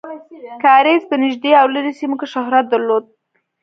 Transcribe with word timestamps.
کاریز 0.63 1.01
په 1.09 1.15
نږدې 1.23 1.51
او 1.61 1.67
لرې 1.75 1.91
سیمو 1.99 2.15
کې 2.19 2.27
شهرت 2.33 2.65
درلود. 2.69 3.05